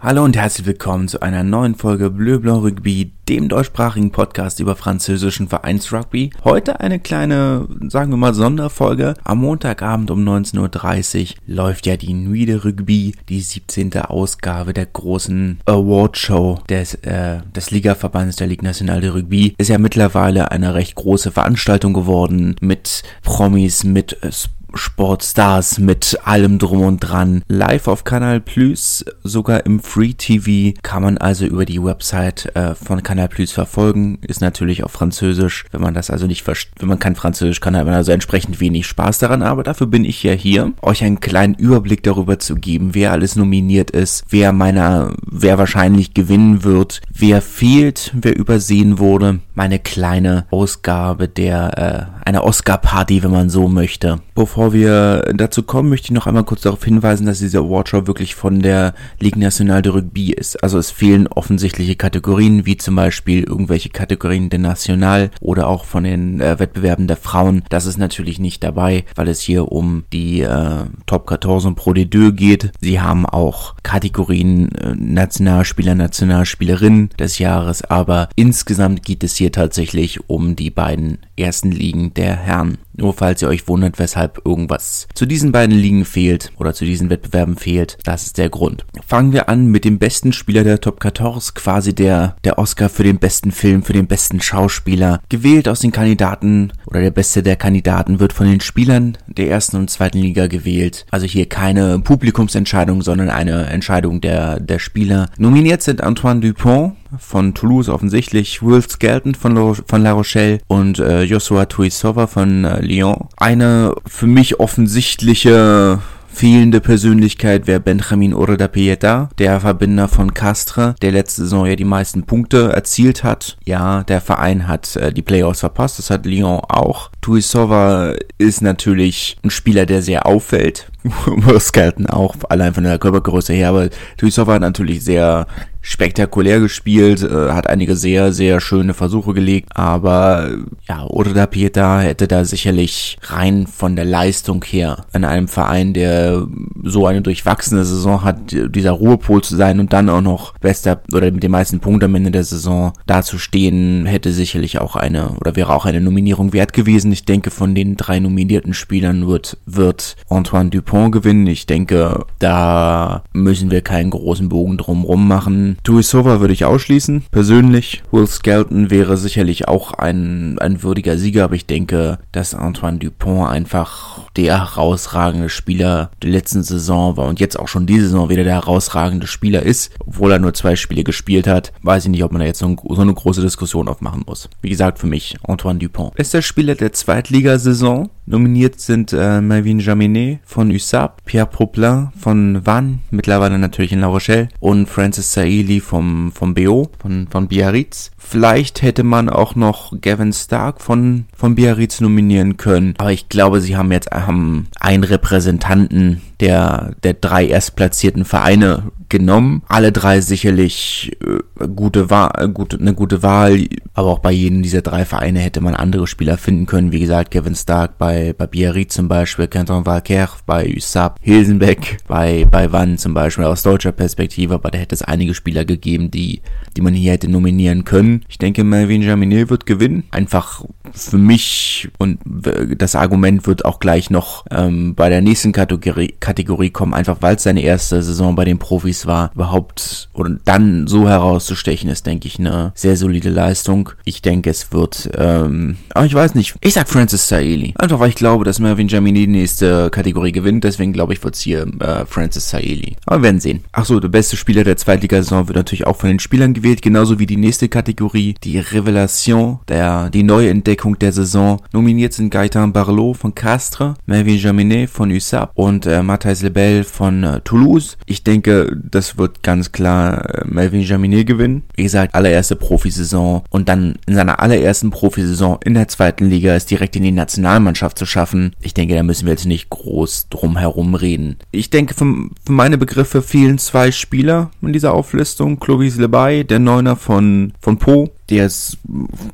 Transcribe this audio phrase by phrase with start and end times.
[0.00, 4.76] Hallo und herzlich willkommen zu einer neuen Folge Bleu Blanc Rugby, dem deutschsprachigen Podcast über
[4.76, 6.30] französischen Vereinsrugby.
[6.44, 9.14] Heute eine kleine, sagen wir mal, Sonderfolge.
[9.24, 13.92] Am Montagabend um 19.30 Uhr läuft ja die Nuit de Rugby, die 17.
[13.96, 19.56] Ausgabe der großen Awardshow des, äh, des Ligaverbands der Ligue Nationale de Rugby.
[19.58, 24.30] Ist ja mittlerweile eine recht große Veranstaltung geworden mit Promis, mit äh,
[24.74, 27.42] Sportstars mit allem drum und dran.
[27.48, 32.74] Live auf Kanal Plus, sogar im Free TV, kann man also über die Website äh,
[32.74, 34.18] von Kanal Plus verfolgen.
[34.22, 35.64] Ist natürlich auf Französisch.
[35.70, 38.60] Wenn man das also nicht versteht, wenn man kein Französisch kann, hat man also entsprechend
[38.60, 39.42] wenig Spaß daran.
[39.42, 43.36] Aber dafür bin ich ja hier, euch einen kleinen Überblick darüber zu geben, wer alles
[43.36, 49.40] nominiert ist, wer meiner, wer wahrscheinlich gewinnen wird, wer fehlt, wer übersehen wurde.
[49.54, 51.78] Meine kleine Ausgabe der,
[52.22, 54.20] äh, einer Oscar-Party, wenn man so möchte.
[54.34, 58.08] Bevor bevor wir dazu kommen, möchte ich noch einmal kurz darauf hinweisen, dass diese Awardshow
[58.08, 60.60] wirklich von der Ligue Nationale de Rugby ist.
[60.64, 66.02] Also es fehlen offensichtliche Kategorien, wie zum Beispiel irgendwelche Kategorien der National oder auch von
[66.02, 67.62] den äh, Wettbewerben der Frauen.
[67.68, 71.92] Das ist natürlich nicht dabei, weil es hier um die äh, Top 14 und Pro
[71.92, 72.72] de Deux geht.
[72.80, 80.28] Sie haben auch Kategorien äh, Nationalspieler, Nationalspielerin des Jahres, aber insgesamt geht es hier tatsächlich
[80.28, 82.78] um die beiden ersten Ligen der Herren.
[82.98, 87.10] Nur falls ihr euch wundert, weshalb irgendwas zu diesen beiden Ligen fehlt oder zu diesen
[87.10, 88.84] Wettbewerben fehlt, das ist der Grund.
[89.06, 93.04] Fangen wir an mit dem besten Spieler der Top 14, quasi der, der Oscar für
[93.04, 95.20] den besten Film, für den besten Schauspieler.
[95.28, 99.76] Gewählt aus den Kandidaten oder der beste der Kandidaten wird von den Spielern der ersten
[99.76, 101.06] und zweiten Liga gewählt.
[101.12, 105.30] Also hier keine Publikumsentscheidung, sondern eine Entscheidung der, der Spieler.
[105.38, 111.22] Nominiert sind Antoine Dupont, von Toulouse offensichtlich, Will Skelton von, von La Rochelle und äh,
[111.22, 113.28] Joshua Tuisova von äh, Lyon.
[113.36, 116.00] Eine für mich offensichtliche
[116.38, 121.84] fehlende Persönlichkeit wäre Benjamin Oreda Pieta, der Verbinder von Castre, der letzte Saison ja die
[121.84, 123.56] meisten Punkte erzielt hat.
[123.64, 127.10] Ja, der Verein hat äh, die Playoffs verpasst, das hat Lyon auch.
[127.22, 130.92] Tuisova ist natürlich ein Spieler, der sehr auffällt.
[131.58, 135.48] Skelton auch, allein von der Körpergröße her, aber Tuisova hat natürlich sehr
[135.80, 140.50] spektakulär gespielt, äh, hat einige sehr, sehr schöne Versuche gelegt, aber
[140.88, 146.46] ja, Oda Pieta hätte da sicherlich rein von der Leistung her in einem Verein, der
[146.84, 151.30] so eine durchwachsene Saison hat, dieser Ruhepol zu sein und dann auch noch bester oder
[151.30, 155.74] mit den meisten Punkten am Ende der Saison dazustehen, hätte sicherlich auch eine oder wäre
[155.74, 157.12] auch eine Nominierung wert gewesen.
[157.12, 161.46] Ich denke, von den drei nominierten Spielern wird, wird Antoine Dupont gewinnen.
[161.46, 165.67] Ich denke, da müssen wir keinen großen Bogen drumrum machen.
[165.82, 168.02] Tuisova würde ich ausschließen, persönlich.
[168.10, 173.50] Will Skelton wäre sicherlich auch ein, ein würdiger Sieger, aber ich denke, dass Antoine Dupont
[173.50, 178.44] einfach der herausragende Spieler der letzten Saison war und jetzt auch schon diese Saison wieder
[178.44, 181.72] der herausragende Spieler ist, obwohl er nur zwei Spiele gespielt hat.
[181.82, 184.48] Weiß ich nicht, ob man da jetzt so, so eine große Diskussion aufmachen muss.
[184.62, 186.14] Wie gesagt, für mich Antoine Dupont.
[186.14, 188.10] Bester Spieler der Zweitligasaison.
[188.30, 194.08] Nominiert sind äh, Melvin Jaminet von USAP, Pierre Poplin von Vannes, mittlerweile natürlich in La
[194.08, 198.10] Rochelle, und Francis Saili vom, vom BO, von, von Biarritz.
[198.18, 203.62] Vielleicht hätte man auch noch Gavin Stark von, von Biarritz nominieren können, aber ich glaube,
[203.62, 209.62] sie haben jetzt haben einen Repräsentanten der, der drei erstplatzierten Vereine genommen.
[209.68, 214.62] Alle drei sicherlich äh, gute Wahl, äh, gute, eine gute Wahl, aber auch bei jedem
[214.62, 216.92] dieser drei Vereine hätte man andere Spieler finden können.
[216.92, 222.46] Wie gesagt, Kevin Stark bei, bei Biarritz zum Beispiel, Canton Valker bei USAP, Hilsenbeck bei,
[222.50, 226.42] bei Wann zum Beispiel aus deutscher Perspektive, aber da hätte es einige Spieler gegeben, die,
[226.76, 228.24] die man hier hätte nominieren können.
[228.28, 230.04] Ich denke, Melvin Jaminet wird gewinnen.
[230.10, 236.14] Einfach für mich und das Argument wird auch gleich noch ähm, bei der nächsten Kategorie
[236.20, 240.86] Kategorie kommen, einfach weil es seine erste Saison bei den Profis war, überhaupt oder dann
[240.86, 243.90] so herauszustechen, ist, denke ich, eine sehr solide Leistung.
[244.04, 246.54] Ich denke, es wird, ähm, aber ich weiß nicht.
[246.60, 247.74] Ich sag Francis Saeli.
[247.78, 251.34] Einfach weil ich glaube, dass Mervyn Jamini die nächste Kategorie gewinnt, deswegen glaube ich, wird
[251.34, 252.96] es hier äh, Francis Saeli.
[253.06, 253.64] Aber wir werden sehen.
[253.72, 257.26] Achso, der beste Spieler der Zweitligasaison wird natürlich auch von den Spielern gewählt, genauso wie
[257.26, 261.60] die nächste Kategorie, die Revelation, der, die Neuentdeckung der Saison.
[261.72, 267.24] Nominiert sind Gaetan Barlow von Castres, Mervyn Jaminet von USAP und äh, Matthijs Lebel von
[267.24, 267.96] äh, Toulouse.
[268.06, 271.64] Ich denke, das wird ganz klar äh, Melvin Jaminet gewinnen.
[271.74, 276.70] Wie gesagt, allererste Profisaison und dann in seiner allerersten Profisaison in der zweiten Liga ist
[276.70, 278.54] direkt in die Nationalmannschaft zu schaffen.
[278.60, 281.36] Ich denke, da müssen wir jetzt nicht groß drum herum reden.
[281.50, 282.06] Ich denke, für,
[282.44, 285.60] für meine Begriffe fehlen zwei Spieler in dieser Auflistung.
[285.60, 288.78] Clovis Lebay, der Neuner von, von Po, der ist,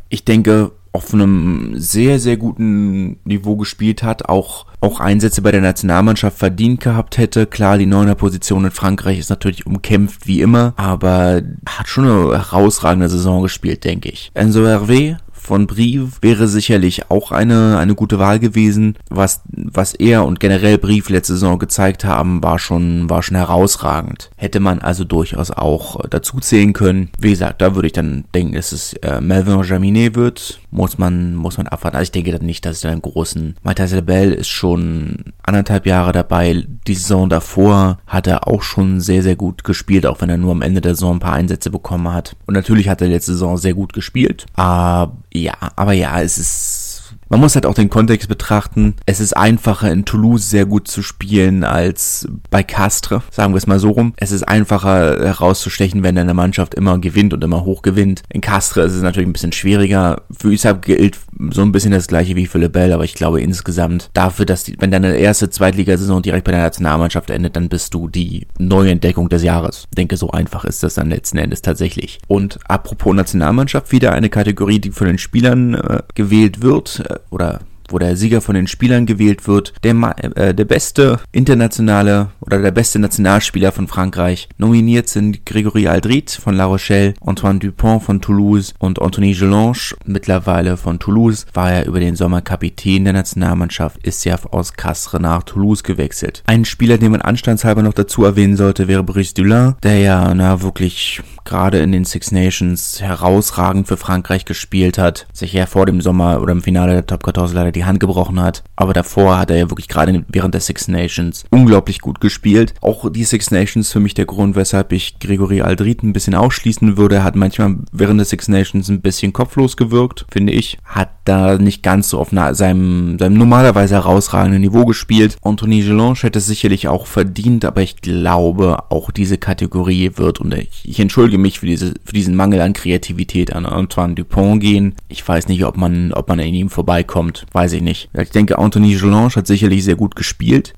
[0.08, 5.60] ich denke, auf einem sehr, sehr guten Niveau gespielt hat, auch auch Einsätze bei der
[5.60, 7.46] Nationalmannschaft verdient gehabt hätte.
[7.46, 12.38] Klar, die neuner Position in Frankreich ist natürlich umkämpft wie immer, aber hat schon eine
[12.38, 14.30] herausragende Saison gespielt, denke ich.
[14.34, 18.96] Enzo Hervé von Brief wäre sicherlich auch eine, eine gute Wahl gewesen.
[19.10, 24.30] Was, was er und generell Brief letzte Saison gezeigt haben, war schon, war schon herausragend.
[24.36, 27.10] Hätte man also durchaus auch äh, dazu zählen können.
[27.18, 30.60] Wie gesagt, da würde ich dann denken, dass es äh, Melvin Jaminet wird.
[30.70, 31.96] Muss man, muss man abwarten.
[31.96, 35.86] Also ich denke dann nicht, dass es da einen großen, Matthias Lebel ist schon anderthalb
[35.86, 36.66] Jahre dabei.
[36.86, 40.52] Die Saison davor hat er auch schon sehr, sehr gut gespielt, auch wenn er nur
[40.52, 42.36] am Ende der Saison ein paar Einsätze bekommen hat.
[42.46, 44.46] Und natürlich hat er letzte Saison sehr gut gespielt.
[44.54, 46.83] Aber ja, aber ja, es ist
[47.28, 48.94] man muss halt auch den Kontext betrachten.
[49.06, 53.66] Es ist einfacher in Toulouse sehr gut zu spielen als bei Castres, sagen wir es
[53.66, 54.14] mal so rum.
[54.16, 58.22] Es ist einfacher herauszustechen, wenn deine Mannschaft immer gewinnt und immer hoch gewinnt.
[58.28, 60.22] In Castres ist es natürlich ein bisschen schwieriger.
[60.30, 61.18] Für Üsab gilt
[61.50, 64.76] so ein bisschen das gleiche wie für Lebel, aber ich glaube insgesamt dafür, dass die,
[64.78, 69.28] wenn deine erste Zweitligasaison direkt bei der Nationalmannschaft endet, dann bist du die neue Entdeckung
[69.28, 69.86] des Jahres.
[69.90, 72.18] Ich denke, so einfach ist das dann letzten Endes tatsächlich.
[72.28, 77.98] Und apropos Nationalmannschaft, wieder eine Kategorie, die von den Spielern äh, gewählt wird oder wo
[77.98, 79.94] der Sieger von den Spielern gewählt wird, der,
[80.36, 84.48] äh, der beste internationale oder der beste Nationalspieler von Frankreich.
[84.58, 90.76] Nominiert sind Grégory Aldrit von La Rochelle, Antoine Dupont von Toulouse und Anthony Gelange, mittlerweile
[90.76, 95.42] von Toulouse, war er über den Sommer Kapitän der Nationalmannschaft, ist ja aus Castres nach
[95.42, 96.42] Toulouse gewechselt.
[96.46, 100.62] Ein Spieler, den man anstandshalber noch dazu erwähnen sollte, wäre Brice Dulin, der ja, na,
[100.62, 106.00] wirklich gerade in den Six Nations herausragend für Frankreich gespielt hat, sich ja vor dem
[106.00, 108.62] Sommer oder im Finale der Top 14 leider die Hand gebrochen hat.
[108.76, 112.74] Aber davor hat er ja wirklich gerade während der Six Nations unglaublich gut gespielt.
[112.80, 116.96] Auch die Six Nations für mich der Grund, weshalb ich Gregory Aldrit ein bisschen ausschließen
[116.96, 117.16] würde.
[117.16, 120.78] Er hat manchmal während der Six Nations ein bisschen kopflos gewirkt, finde ich.
[120.84, 125.36] Hat da nicht ganz so auf seinem, seinem normalerweise herausragenden Niveau gespielt.
[125.42, 130.54] Anthony Gelange hätte es sicherlich auch verdient, aber ich glaube, auch diese Kategorie wird, und
[130.54, 134.94] ich, ich entschuldige mich für, diese, für diesen Mangel an Kreativität an Antoine Dupont gehen.
[135.08, 137.46] Ich weiß nicht, ob man, ob man an ihm vorbeikommt.
[137.52, 138.10] Weiß ich nicht.
[138.18, 140.74] Ich denke, Anthony Gelange hat sicherlich sehr gut gespielt,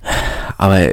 [0.59, 0.91] aber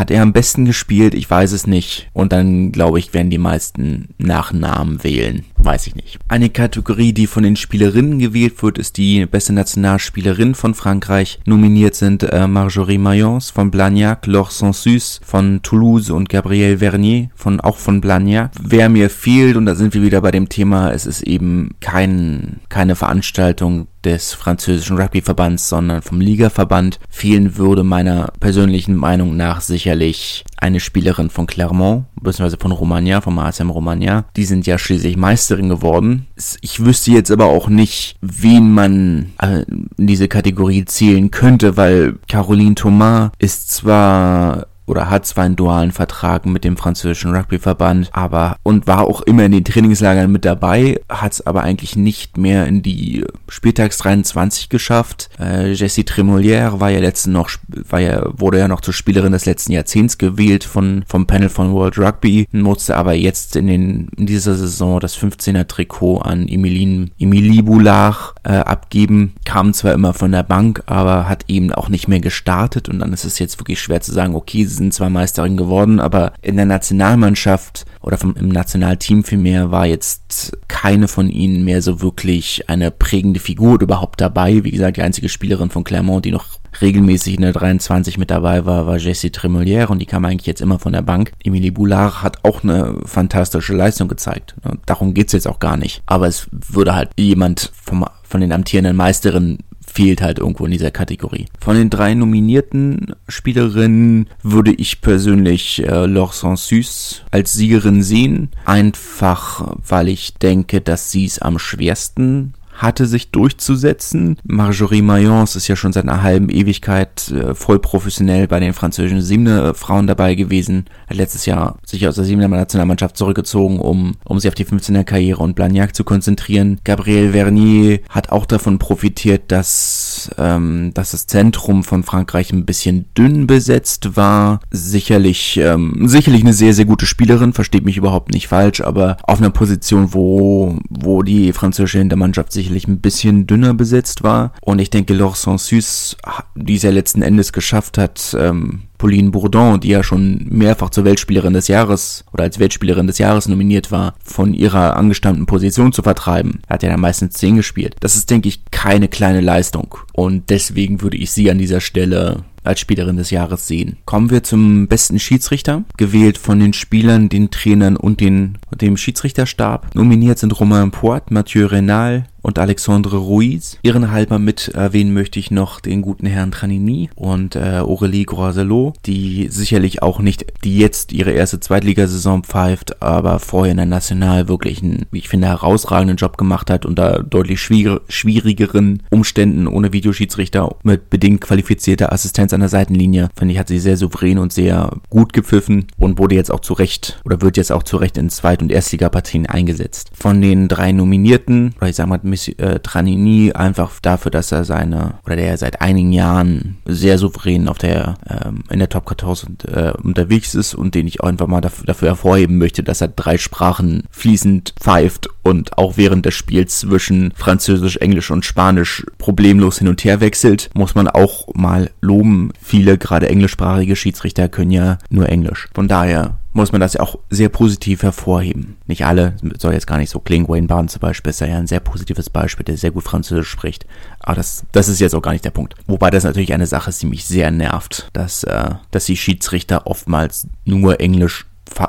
[0.00, 1.14] hat er am besten gespielt?
[1.14, 2.08] Ich weiß es nicht.
[2.14, 5.44] Und dann, glaube ich, werden die meisten nach Namen wählen.
[5.62, 6.18] Weiß ich nicht.
[6.28, 11.38] Eine Kategorie, die von den Spielerinnen gewählt wird, ist die beste Nationalspielerin von Frankreich.
[11.44, 17.60] Nominiert sind äh, Marjorie Mayence von Blagnac, Laure Sansus von Toulouse und Gabrielle Vernier von
[17.60, 18.52] auch von Blagnac.
[18.60, 22.60] Wer mir fehlt, und da sind wir wieder bei dem Thema, es ist eben kein,
[22.70, 30.44] keine Veranstaltung des französischen Rugbyverbands, sondern vom Ligaverband fehlen würde meiner persönlichen Meinung nach sicherlich
[30.56, 34.24] eine Spielerin von Clermont, beziehungsweise von Romagna, vom ASM Romagna.
[34.36, 35.16] Die sind ja schließlich
[35.50, 36.26] Meisterin geworden.
[36.60, 39.64] Ich wüsste jetzt aber auch nicht, wen man äh,
[39.96, 45.92] in diese Kategorie zählen könnte, weil Caroline Thomas ist zwar oder hat zwar einen dualen
[45.92, 51.00] Vertrag mit dem französischen Rugbyverband, aber und war auch immer in den Trainingslagern mit dabei,
[51.08, 55.30] hat es aber eigentlich nicht mehr in die Spieltags 23 geschafft.
[55.38, 59.46] Äh, Jessie Tremolière war ja letzten noch, war ja, wurde ja noch zur Spielerin des
[59.46, 64.26] letzten Jahrzehnts gewählt von, vom Panel von World Rugby, musste aber jetzt in den, in
[64.26, 70.32] dieser Saison das 15er Trikot an Emilien, Emilie Boulard äh, abgeben, kam zwar immer von
[70.32, 73.80] der Bank, aber hat eben auch nicht mehr gestartet und dann ist es jetzt wirklich
[73.80, 78.48] schwer zu sagen, okay, sind zwar Meisterin geworden, aber in der Nationalmannschaft oder vom, im
[78.48, 84.64] Nationalteam vielmehr war jetzt keine von ihnen mehr so wirklich eine prägende Figur überhaupt dabei.
[84.64, 86.46] Wie gesagt, die einzige Spielerin von Clermont, die noch
[86.80, 90.62] regelmäßig in der 23 mit dabei war, war Jessie Tremolière und die kam eigentlich jetzt
[90.62, 91.32] immer von der Bank.
[91.44, 94.54] Emilie Boulard hat auch eine fantastische Leistung gezeigt.
[94.86, 96.02] Darum geht's jetzt auch gar nicht.
[96.06, 99.58] Aber es würde halt jemand vom, von den amtierenden Meisterinnen
[99.92, 101.46] fehlt halt irgendwo in dieser Kategorie.
[101.58, 108.50] Von den drei nominierten Spielerinnen würde ich persönlich äh, Laure Sansus als Siegerin sehen.
[108.64, 114.38] Einfach, weil ich denke, dass sie es am schwersten hatte sich durchzusetzen.
[114.42, 119.20] Marjorie Mayence ist ja schon seit einer halben Ewigkeit äh, voll professionell bei den französischen
[119.20, 120.86] Siebener Frauen dabei gewesen.
[121.06, 125.04] Hat letztes Jahr sich aus der Siebener Nationalmannschaft zurückgezogen, um, um sich auf die 15er
[125.04, 126.80] Karriere und Blagnac zu konzentrieren.
[126.84, 133.04] Gabriel Vernier hat auch davon profitiert, dass, ähm, dass das Zentrum von Frankreich ein bisschen
[133.16, 134.60] dünn besetzt war.
[134.70, 139.38] Sicherlich, ähm, sicherlich eine sehr, sehr gute Spielerin, versteht mich überhaupt nicht falsch, aber auf
[139.38, 144.52] einer Position, wo, wo die französische Hintermannschaft sich sicherlich ein bisschen dünner besetzt war.
[144.60, 146.16] Und ich denke, Laure Sansus,
[146.54, 151.04] die es ja letzten Endes geschafft hat, ähm, Pauline Bourdon, die ja schon mehrfach zur
[151.04, 156.02] Weltspielerin des Jahres oder als Weltspielerin des Jahres nominiert war, von ihrer angestammten Position zu
[156.02, 156.60] vertreiben.
[156.68, 157.96] Er hat ja dann meistens 10 gespielt.
[158.00, 159.94] Das ist, denke ich, keine kleine Leistung.
[160.12, 163.96] Und deswegen würde ich sie an dieser Stelle als Spielerin des Jahres sehen.
[164.04, 169.94] Kommen wir zum besten Schiedsrichter, gewählt von den Spielern, den Trainern und den, dem Schiedsrichterstab.
[169.94, 173.78] Nominiert sind Romain Poit, Mathieu Renal, und Alexandre Ruiz.
[173.82, 178.94] Ihren halber mit erwähnen möchte ich noch den guten Herrn Tranini und äh, Aurélie Groiselot,
[179.06, 184.48] die sicherlich auch nicht, die jetzt ihre erste Zweitligasaison pfeift, aber vorher in der National
[184.48, 189.92] wirklich einen, wie ich finde, herausragenden Job gemacht hat unter deutlich schwier schwierigeren Umständen ohne
[189.92, 193.28] Videoschiedsrichter mit bedingt qualifizierter Assistenz an der Seitenlinie.
[193.36, 196.74] Finde ich, hat sie sehr souverän und sehr gut gepfiffen und wurde jetzt auch zu
[196.74, 200.10] Recht oder wird jetzt auch zu Recht in Zweit- und Erstligapartien eingesetzt.
[200.12, 204.64] Von den drei Nominierten, oder ich sag mal Miss, äh, Tranini einfach dafür, dass er
[204.64, 209.58] seine, oder der seit einigen Jahren sehr souverän auf der, ähm, in der Top 14
[209.72, 213.08] äh, unterwegs ist und den ich auch einfach mal dafür, dafür hervorheben möchte, dass er
[213.08, 219.78] drei Sprachen fließend pfeift und auch während des Spiels zwischen Französisch, Englisch und Spanisch problemlos
[219.78, 222.52] hin und her wechselt, muss man auch mal loben.
[222.60, 225.68] Viele, gerade englischsprachige Schiedsrichter können ja nur Englisch.
[225.74, 228.76] Von daher muss man das ja auch sehr positiv hervorheben.
[228.86, 230.48] Nicht alle, soll jetzt gar nicht so klingen.
[230.48, 233.86] Wayne Barnes zum Beispiel ist ja ein sehr positives Beispiel, der sehr gut Französisch spricht.
[234.18, 235.74] Aber das, das ist jetzt auch gar nicht der Punkt.
[235.86, 239.86] Wobei das natürlich eine Sache ist, die mich sehr nervt, dass, äh, dass die Schiedsrichter
[239.86, 241.46] oftmals nur Englisch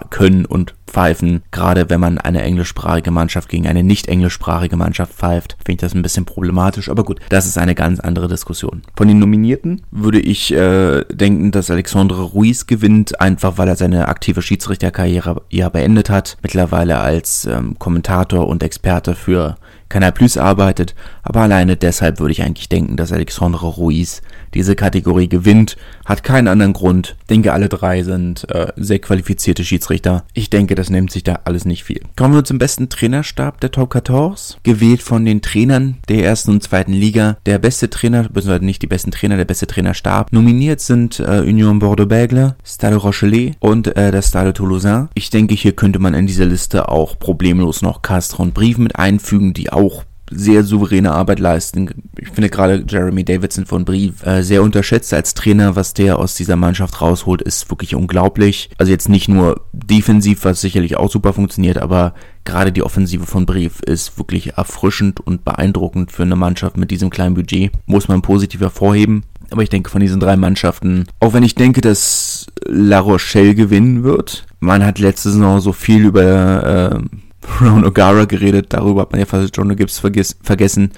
[0.09, 1.43] können und pfeifen.
[1.51, 5.95] Gerade wenn man eine englischsprachige Mannschaft gegen eine nicht englischsprachige Mannschaft pfeift, finde ich das
[5.95, 6.89] ein bisschen problematisch.
[6.89, 8.81] Aber gut, das ist eine ganz andere Diskussion.
[8.95, 14.07] Von den Nominierten würde ich äh, denken, dass Alexandre Ruiz gewinnt, einfach weil er seine
[14.07, 16.37] aktive Schiedsrichterkarriere ja beendet hat.
[16.43, 19.55] Mittlerweile als ähm, Kommentator und Experte für
[19.89, 24.21] Canal Plus arbeitet, aber alleine deshalb würde ich eigentlich denken, dass Alexandre Ruiz
[24.53, 25.77] diese Kategorie gewinnt.
[26.05, 27.15] Hat keinen anderen Grund.
[27.29, 30.23] Denke, alle drei sind äh, sehr qualifizierte Schiedsrichter.
[30.33, 32.01] Ich denke, das nimmt sich da alles nicht viel.
[32.15, 34.57] Kommen wir zum besten Trainerstab der Top 14.
[34.63, 37.37] Gewählt von den Trainern der ersten und zweiten Liga.
[37.45, 40.31] Der beste Trainer, beziehungsweise nicht die besten Trainer, der beste Trainerstab.
[40.31, 45.09] Nominiert sind äh, Union Bordeaux-Bègles, Stade Rochelet und äh, der Stade Toulousain.
[45.13, 48.95] Ich denke, hier könnte man in dieser Liste auch problemlos noch Castro und Brief mit
[48.95, 51.89] einfügen, die auch sehr souveräne Arbeit leisten.
[52.17, 56.35] Ich finde gerade Jeremy Davidson von Brief äh, sehr unterschätzt als Trainer, was der aus
[56.35, 58.69] dieser Mannschaft rausholt, ist wirklich unglaublich.
[58.77, 62.13] Also jetzt nicht nur defensiv, was sicherlich auch super funktioniert, aber
[62.45, 67.09] gerade die Offensive von Brief ist wirklich erfrischend und beeindruckend für eine Mannschaft mit diesem
[67.09, 67.71] kleinen Budget.
[67.85, 69.23] Muss man positiv hervorheben.
[69.51, 74.03] Aber ich denke von diesen drei Mannschaften, auch wenn ich denke, dass La Rochelle gewinnen
[74.03, 77.17] wird, man hat letzte Saison so viel über äh,
[77.61, 80.91] Ron O'Gara geredet, darüber hat man ja fast John Gibbs vergessen, vergessen.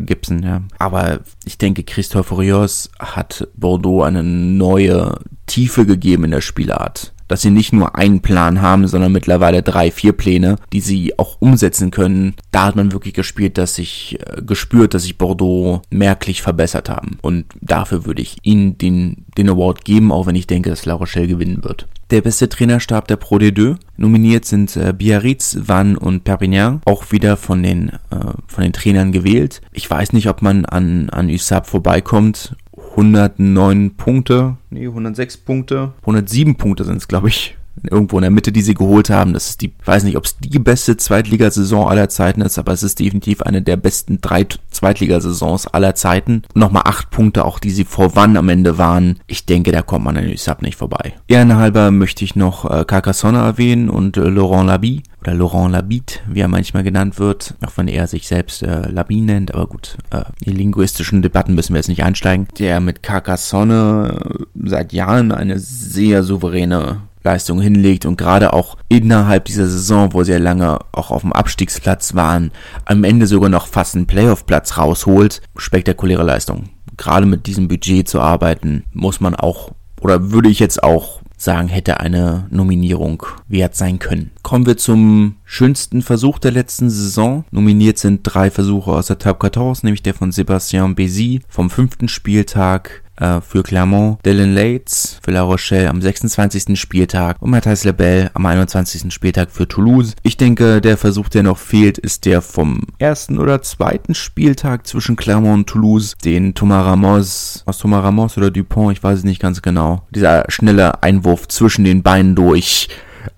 [0.00, 0.62] Gibson, ja.
[0.78, 7.42] Aber ich denke, Christophe Rios hat Bordeaux eine neue Tiefe gegeben in der Spielart dass
[7.42, 11.90] sie nicht nur einen Plan haben, sondern mittlerweile drei, vier Pläne, die sie auch umsetzen
[11.90, 12.34] können.
[12.52, 17.18] Da hat man wirklich gespielt, dass sich äh, gespürt, dass sich Bordeaux merklich verbessert haben.
[17.22, 20.94] Und dafür würde ich ihnen den, den Award geben, auch wenn ich denke, dass La
[20.94, 21.86] Rochelle gewinnen wird.
[22.10, 23.76] Der beste Trainerstab der Pro D2.
[23.96, 26.80] Nominiert sind äh, Biarritz, Vannes und Perpignan.
[26.84, 29.60] Auch wieder von den, äh, von den Trainern gewählt.
[29.72, 32.54] Ich weiß nicht, ob man an, an USAP vorbeikommt
[32.96, 37.56] 109 Punkte, nee, 106 Punkte, 107 Punkte sind es, glaube ich,
[37.90, 39.32] irgendwo in der Mitte, die sie geholt haben.
[39.32, 42.82] Das ist die, weiß nicht, ob es die beste Zweitligasaison aller Zeiten ist, aber es
[42.82, 46.42] ist definitiv eine der besten drei Zweitligasaisons aller Zeiten.
[46.54, 49.20] Nochmal acht Punkte, auch die sie vor wann am Ende waren.
[49.26, 51.14] Ich denke, da kommt man an USAP nicht vorbei.
[51.28, 56.40] Ehrenhalber möchte ich noch äh, Carcassonne erwähnen und äh, Laurent Labie oder Laurent Labitte, wie
[56.40, 60.22] er manchmal genannt wird, auch wenn er sich selbst äh, Labi nennt, aber gut, äh,
[60.44, 66.22] in linguistischen Debatten müssen wir jetzt nicht einsteigen, der mit Carcassonne seit Jahren eine sehr
[66.22, 71.22] souveräne Leistung hinlegt und gerade auch innerhalb dieser Saison, wo sie ja lange auch auf
[71.22, 72.52] dem Abstiegsplatz waren,
[72.84, 76.68] am Ende sogar noch fast einen Playoff-Platz rausholt, spektakuläre Leistung.
[76.96, 81.68] Gerade mit diesem Budget zu arbeiten, muss man auch, oder würde ich jetzt auch sagen,
[81.68, 84.30] hätte eine Nominierung wert sein können.
[84.42, 87.44] Kommen wir zum schönsten Versuch der letzten Saison.
[87.50, 92.08] Nominiert sind drei Versuche aus der Top 14, nämlich der von Sebastian Bézi vom fünften
[92.08, 96.78] Spieltag, äh, für Clermont, Dylan Lates für La Rochelle am 26.
[96.78, 99.12] Spieltag und Matthijs Lebel am 21.
[99.12, 100.14] Spieltag für Toulouse.
[100.22, 105.16] Ich denke, der Versuch, der noch fehlt, ist der vom ersten oder zweiten Spieltag zwischen
[105.16, 109.40] Clermont und Toulouse, den Thomas Ramos, aus Thomas Ramos oder Dupont, ich weiß es nicht
[109.40, 112.88] ganz genau, dieser schnelle Einwurf zwischen den Beinen durch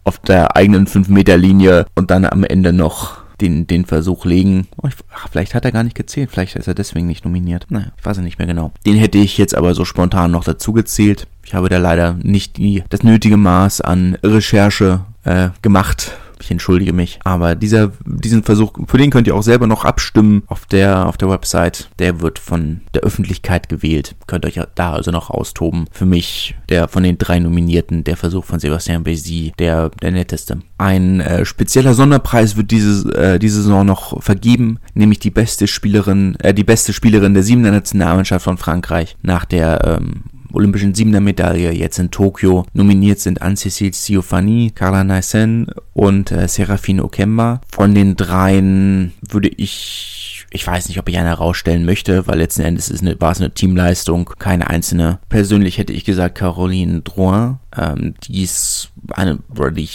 [0.04, 4.68] auf der eigenen 5-Meter-Linie und dann am Ende noch den, den Versuch legen.
[4.83, 7.66] Oh, ich, ach, vielleicht hat er gar nicht gezählt, vielleicht ist er deswegen nicht nominiert.
[7.68, 8.73] Naja, ich weiß es nicht mehr genau.
[8.87, 11.26] Den hätte ich jetzt aber so spontan noch dazu gezählt.
[11.45, 16.92] Ich habe da leider nicht die, das nötige Maß an Recherche äh, gemacht ich entschuldige
[16.92, 17.18] mich.
[17.25, 21.16] Aber dieser, diesen Versuch, für den könnt ihr auch selber noch abstimmen auf der, auf
[21.16, 21.90] der Website.
[21.99, 24.14] Der wird von der Öffentlichkeit gewählt.
[24.26, 25.87] Könnt euch da also noch austoben.
[25.90, 30.59] Für mich, der von den drei Nominierten, der Versuch von Sebastian Bézi, der, der netteste.
[30.78, 36.37] Ein äh, spezieller Sonderpreis wird diese, äh, diese Saison noch vergeben, nämlich die beste Spielerin,
[36.40, 41.73] äh, die beste Spielerin der siebener Nationalmannschaft von Frankreich nach der, ähm, olympischen Siebener Medaille
[41.73, 42.64] jetzt in Tokio.
[42.73, 47.61] Nominiert sind Anne-Cécile Siofani, Carla Naisen und äh, Serafine Okemba.
[47.71, 50.18] Von den dreien würde ich
[50.50, 53.40] ich weiß nicht, ob ich eine herausstellen möchte, weil letzten Endes ist eine, war es
[53.40, 55.19] eine Teamleistung, keine einzelne.
[55.28, 59.38] Persönlich hätte ich gesagt Caroline Drouin, ähm, die ist eine,
[59.73, 59.88] die,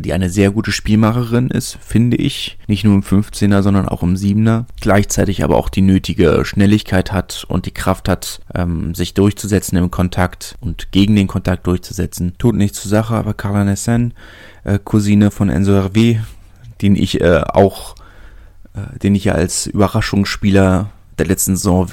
[0.00, 2.58] die eine sehr gute Spielmacherin ist, finde ich.
[2.66, 4.64] Nicht nur im 15er, sondern auch im 7er.
[4.80, 9.92] Gleichzeitig aber auch die nötige Schnelligkeit hat und die Kraft hat, ähm, sich durchzusetzen im
[9.92, 12.34] Kontakt und gegen den Kontakt durchzusetzen.
[12.38, 14.12] Tut nichts zur Sache, aber Carla Nessen,
[14.64, 16.18] äh, Cousine von Enzo Hervé,
[16.82, 17.94] den ich äh, auch
[19.02, 21.88] den ich ja als Überraschungsspieler der letzten Saison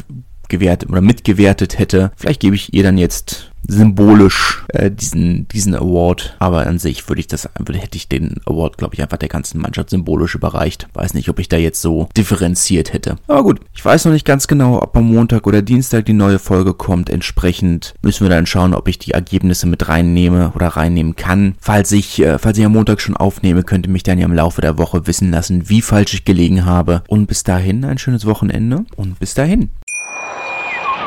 [0.52, 2.12] gewertet oder mitgewertet hätte.
[2.16, 7.20] Vielleicht gebe ich ihr dann jetzt symbolisch äh, diesen diesen Award, aber an sich würde
[7.20, 10.88] ich das hätte ich den Award glaube ich einfach der ganzen Mannschaft symbolisch überreicht.
[10.94, 13.18] Weiß nicht, ob ich da jetzt so differenziert hätte.
[13.28, 16.40] Aber gut, ich weiß noch nicht ganz genau, ob am Montag oder Dienstag die neue
[16.40, 17.10] Folge kommt.
[17.10, 21.56] Entsprechend müssen wir dann schauen, ob ich die Ergebnisse mit reinnehme oder reinnehmen kann.
[21.60, 24.62] Falls ich äh, falls ich am Montag schon aufnehme, könnte mich dann ja im Laufe
[24.62, 27.04] der Woche wissen lassen, wie falsch ich gelegen habe.
[27.08, 29.70] Und bis dahin ein schönes Wochenende und bis dahin.